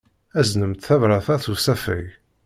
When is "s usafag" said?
1.43-2.05